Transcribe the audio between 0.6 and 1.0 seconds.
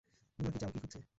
চাও এবং কী খুঁজছে?